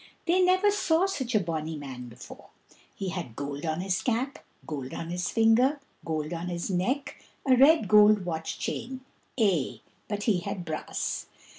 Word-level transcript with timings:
They 0.25 0.41
never 0.41 0.71
saw 0.71 1.05
such 1.05 1.35
a 1.35 1.39
bonny 1.39 1.77
man 1.77 2.07
before. 2.09 2.49
He 2.95 3.09
had 3.09 3.35
gold 3.35 3.67
on 3.67 3.81
his 3.81 4.01
cap, 4.01 4.39
gold 4.65 4.95
on 4.95 5.11
his 5.11 5.29
finger, 5.29 5.79
gold 6.03 6.33
on 6.33 6.47
his 6.47 6.71
neck, 6.71 7.23
a 7.45 7.55
red 7.55 7.87
gold 7.87 8.25
watch 8.25 8.57
chain 8.57 9.01
eh! 9.37 9.75
but 10.07 10.23
he 10.23 10.39
had 10.39 10.65
brass. 10.65 11.27